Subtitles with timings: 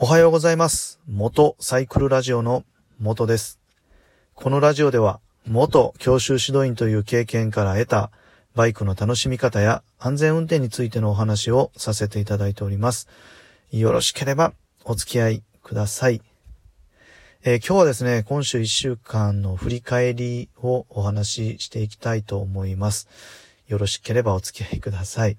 [0.00, 1.00] おはようございます。
[1.08, 2.62] 元サイクルラジオの
[3.00, 3.58] 元です。
[4.36, 8.12] このラジオでは、元教習指導員という経験から得た
[8.54, 13.08] バイクの楽しみ方や安全運転についてのお話をさせていただいております。
[13.72, 14.52] よろしければ
[14.84, 16.22] お付き合いください。
[17.42, 23.08] えー今日はですね、今週1週間の振り返りをお話ししていきたいと思います。
[23.66, 25.36] よろしければお付き合いください。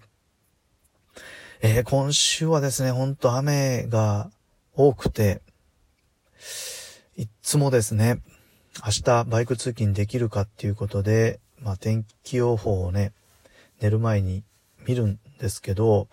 [1.61, 4.29] えー今週はですね、ほんと雨が
[4.79, 5.41] 多くて、
[7.17, 8.21] いつもですね、
[8.85, 13.11] 明日バイク通勤できるかっていうことで、まあ天気予報をね、
[13.81, 14.45] 寝る前に
[14.87, 16.07] 見るんですけど、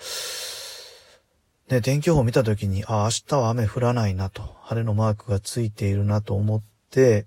[1.68, 7.26] ね、天気予報見たときに、あ、明日は雨降らないなと、晴れのマークがついているなと思って、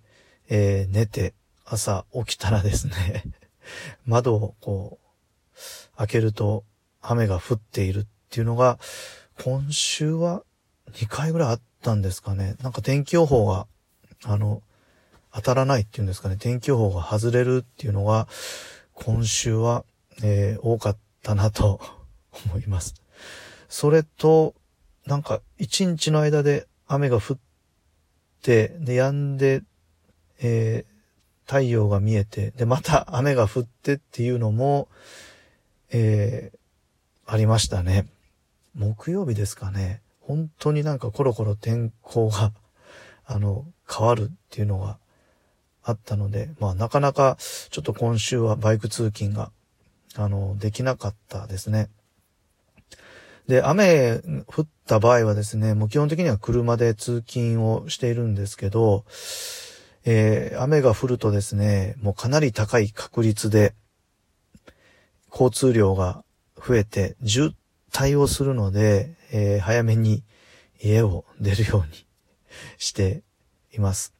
[0.50, 3.24] えー寝て朝起きたらですね、
[4.06, 6.66] 窓をこう、開けると
[7.02, 8.78] 雨が降っているっていうのが、
[9.42, 10.44] 今週は
[10.94, 12.56] 2回ぐらいあったんですかね。
[12.62, 13.68] なんか天気予報が、
[14.26, 14.62] あの、
[15.34, 16.38] 当たらないっていうんですかね。
[16.38, 18.28] 天気予報が外れるっていうのが、
[18.94, 19.86] 今週は、
[20.24, 21.80] えー多かったなと
[22.52, 22.96] 思います。
[23.70, 24.56] それと、
[25.06, 27.38] なんか、一日の間で雨が降っ
[28.42, 29.64] て、で、止んで、
[30.40, 31.00] えー
[31.46, 34.88] 太陽が見えて、で、また雨が降ってっていうのも、
[35.90, 36.60] えー
[37.32, 38.08] ありましたね。
[38.74, 40.02] 木曜日ですかね。
[40.30, 42.54] 本当になんかコロコロ天候が、
[43.26, 45.00] あの、変わるっていうのが
[45.82, 47.38] あったので、まあなかなか
[47.72, 49.52] ちょっと今週はバイク通勤が、
[50.16, 51.90] あの、できなかったですね。
[53.48, 59.06] で、雨降った場合はですね、もう基本的には車で通勤をしているんですけど、
[60.06, 63.74] えー雨が降るとですね、もうかなり高い確率で、
[65.32, 66.24] 交通量が
[66.56, 67.56] 増えて渋
[67.92, 70.24] 滞をするので、えー早めに
[70.82, 72.06] 家を出るように
[72.78, 73.24] して
[73.74, 74.14] います。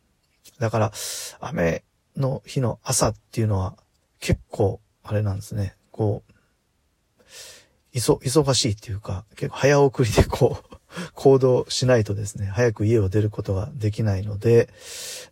[0.60, 0.92] だから、
[1.40, 1.84] 雨
[2.18, 3.76] の日の朝っていうのは
[4.20, 6.34] 結構、あれなんですね、こう、
[7.94, 10.78] いそ、忙しいっていうか、結構早送りでこう、
[11.14, 14.70] 行動しないとですね、早く家を出ることができないので、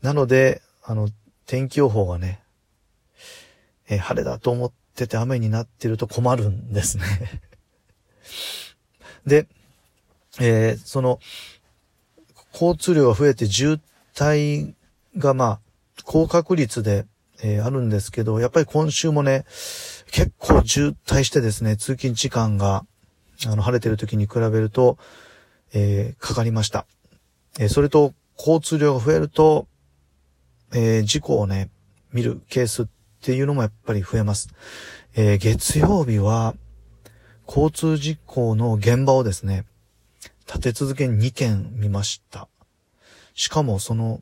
[0.01, 1.09] なので、あの、
[1.45, 2.41] 天気予報がね、
[3.89, 7.03] えー晴れだと思ってて雨になってると困るんですね。
[9.27, 9.47] で、
[10.39, 11.19] えーその、
[12.53, 13.79] 交通量が増えて渋
[14.15, 14.73] 滞
[15.17, 15.59] がまあ、
[16.03, 17.05] 高確率で、
[17.43, 19.45] えーあるんですけど、やっぱり今週もね、
[20.11, 22.85] 結構渋滞してですね、通勤時間が、
[23.45, 24.97] あの、晴れてる時に比べると、
[25.73, 26.87] えーかかりました。
[27.59, 29.67] えそれと、交通量が増えると、
[30.73, 31.69] え事故をね、
[32.13, 32.85] 見るケースっ
[33.21, 34.49] ていうのもやっぱり増えます。
[35.15, 36.55] え月曜日は、
[37.47, 39.65] 交通事故の現場をですね、
[40.45, 42.49] 立て続けに2件見ました。
[43.33, 44.21] しかもその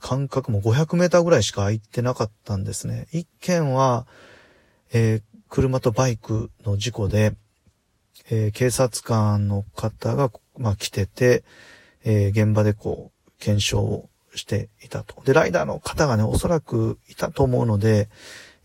[0.00, 3.06] 間隔も500メーターぐらいしか空いてなかったんですね。
[3.12, 4.06] 1件は、
[4.92, 7.32] えー車とバイクの事故で、
[8.28, 11.44] えー警察官の方が、まあ、来てて、
[12.04, 15.22] えー現場でこう、検証をしていたと。
[15.24, 18.08] で、ライダーの方がね、おそらくいたと思うので、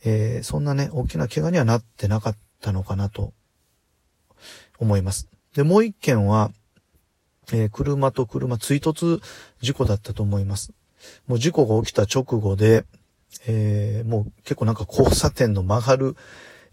[0.03, 3.34] えーそんなね、大きな怪我にはなってなかったのかなと
[4.80, 5.28] 思います。
[5.56, 6.52] で、もう一件は、
[7.52, 9.22] えー車と車追突
[9.62, 10.72] 事故だったと思います。
[11.28, 12.86] もう事故が起きた直後で、
[13.48, 16.16] えーもう結構なんか交差点の曲がる、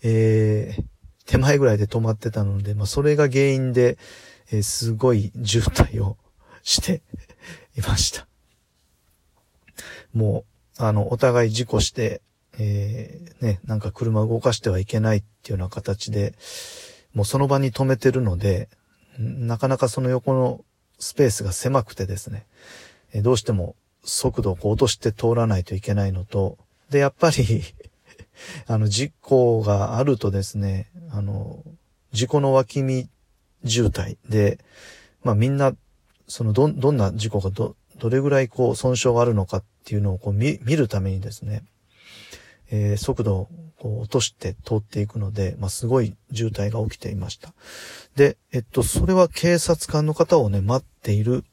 [0.03, 0.85] えー
[1.27, 3.99] 手前ぐらいで止まってたので、まあそれが原因で、
[4.53, 6.17] えーすごい渋滞を
[6.63, 7.03] して
[7.77, 8.27] いました。
[10.13, 10.45] も
[10.79, 12.23] う、あの、お互い事故して、
[12.59, 16.35] えーね、なんか車動かしてはいけないっていうような形で、
[17.17, 18.69] もうその場に止めてるので、
[19.19, 20.63] なかなかその横の
[20.99, 22.45] スペースが狭くてですね、
[23.15, 26.59] えどうしても速度を落として通らないといけないのと、
[26.91, 27.65] で、やっぱり
[28.69, 31.65] あの、事故があるとですね、あの、
[32.13, 33.09] 事故の脇見
[33.65, 34.59] 渋滞で、
[35.25, 35.75] まあみんな、
[36.29, 41.65] そのど、どんな事故がど、どれぐらいこう損傷があるのかっていうのをこう見、見るためにですね、
[42.71, 43.49] えー速度
[43.81, 47.53] を落として通っていくので、まあすごい渋滞が起きていました。
[48.17, 51.45] で、えっと、それは警察官の方をね、待っている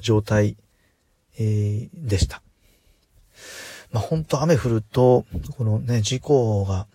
[0.00, 0.56] 状態、
[1.38, 2.42] えーでした。
[3.92, 5.24] まあ本当雨降ると、
[5.56, 6.86] このね、事故が、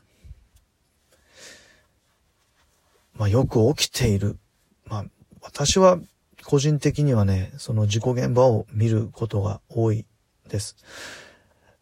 [3.16, 4.38] まあよく起きている。
[4.86, 5.06] まあ
[5.42, 6.00] 私は
[6.46, 10.06] 個人的にはね、その事故現場を見ることが多い
[10.48, 10.78] です。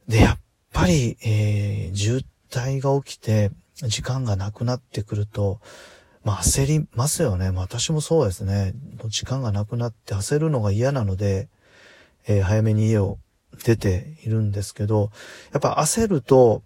[0.07, 0.39] で、やっ
[0.83, 3.51] ぱり、えー渋滞が起きて、
[3.87, 5.59] 時間がなくなってくると、
[6.23, 7.49] まあ焦りますよね。
[7.49, 8.73] 私もそうですね。
[9.07, 11.49] 時間がなくなって焦るのが嫌なので、
[12.27, 13.17] えー、早めに家を
[13.65, 15.09] 出ているんですけど、
[15.51, 16.61] やっぱ焦ると、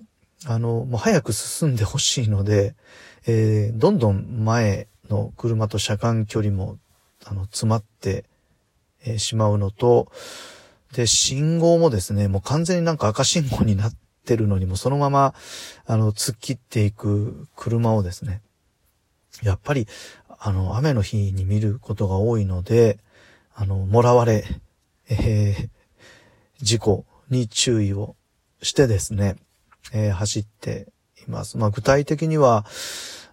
[0.45, 2.75] あの、もう早く進んでほしいので、
[3.25, 6.77] えー、どんどん前の車と車間距離も、
[7.25, 8.25] あの、詰まって、
[9.03, 10.11] えー、しまうのと、
[10.93, 13.97] で、信号もですね、もう完全になんか赤信号になって
[14.27, 15.33] てるのにもそのまま、
[15.85, 18.41] あの、突っ切っていく車をですね、
[19.41, 19.87] やっぱり、
[20.39, 22.99] あの、雨の日に見ることが多いので、
[23.55, 24.43] あの、もらわれ、
[25.09, 25.69] えー、
[26.61, 28.15] 事故に注意を
[28.61, 29.37] してですね、
[29.93, 30.87] えー、走って
[31.27, 31.57] います。
[31.57, 32.65] まあ、具体的には、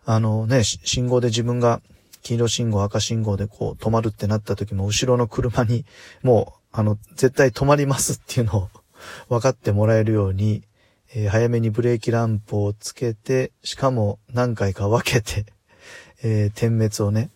[0.07, 1.81] あのね、信号で自分が
[2.23, 5.85] 黄色信号、赤信号でこう止まるってなった時も、後ろの車に
[6.23, 8.69] もう、あの、絶対止まりますっていうのを
[9.29, 10.63] 分かってもらえるように、
[11.15, 15.47] えー、早めにブレーキランプをつけて、しかも何回か分けて、
[16.23, 17.31] えー、点滅をね、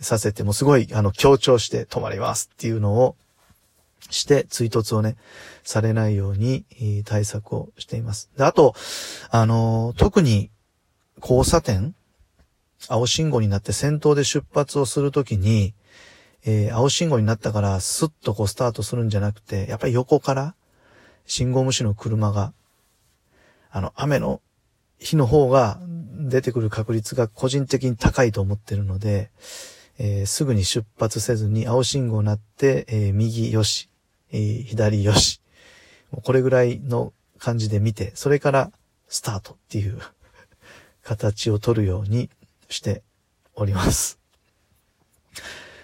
[0.00, 3.16] させて、もすごい、あの、強調して止まりますっていうのを
[4.10, 5.16] して、追突をね、
[5.64, 6.64] されないように
[7.04, 8.30] 対策をしています。
[8.36, 8.74] で、あと、
[9.30, 10.50] あのー、特に
[11.20, 11.94] 交差点
[12.86, 15.74] 青信号になって先頭で出発をするときに、
[16.44, 20.54] えー、青信号になったからスッとこうスタートするんじゃなくて、やっぱり横から
[21.26, 22.52] 信号無視の車が、
[23.70, 24.40] あの、雨の
[24.98, 25.80] 日の方が
[26.28, 29.30] 出てくる確率が個人的に高いと思ってるので、
[29.98, 33.90] えー、すぐに出発せずに青信号になって、えー、右よし、
[34.30, 35.40] えー、左よし。
[36.22, 38.72] これぐらいの感じで見て、それから
[39.08, 40.00] スタートっていう
[41.02, 42.30] 形を取るように
[42.68, 43.02] して
[43.54, 44.18] おります。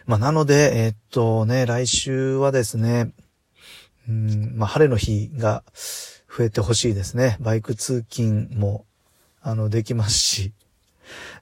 [0.06, 3.12] まあ、なので、えー、っとね、来週はですね、
[4.08, 5.64] うん、まあ、晴れの日が
[6.36, 7.36] 増えてほしいですね。
[7.40, 8.84] バイク通勤も
[9.44, 10.52] あの、できますし。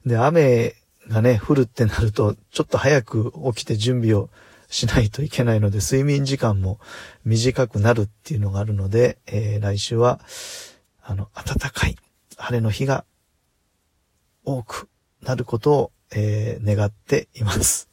[0.05, 0.75] で、雨
[1.07, 4.29] がね、降るってなると、ちょっと早く起きて準備を
[4.67, 6.79] しないといけないので、睡眠時間も
[7.23, 10.19] 短くなるっていうのがあるので、えー、来週は、
[11.01, 11.95] あの、暖かい
[12.35, 13.05] 晴れの日が
[14.43, 14.89] 多く
[15.21, 17.89] なることを、えー、願っています。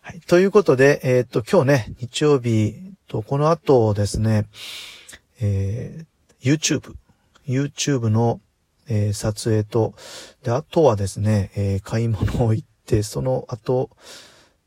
[0.00, 0.20] はい。
[0.20, 4.46] ということで、えー、っと、今日ね、日曜日と、この後ですね、
[5.42, 6.94] えー、YouTube、
[7.46, 8.40] YouTube の
[8.88, 9.94] えー、撮影と、
[10.42, 13.90] で、あとはですね、えー、買い物を行って、その後、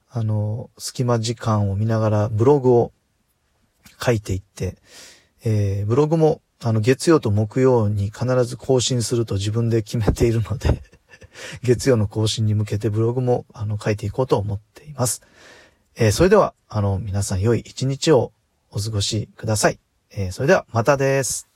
[0.09, 2.91] あの、隙間時間を見ながらブログを
[4.01, 4.77] 書いていって、
[5.43, 10.81] えー、ブログも、あの、月曜と木曜に必ず更新すると自分で決めているので
[11.61, 15.21] 月曜の更新に向けてブログも、あの、書いていこうと思っています。
[15.95, 18.31] えー、それでは、あの、皆さん良い一日を
[18.71, 19.84] お過ごしください。
[20.17, 21.54] えー、それでは、またです。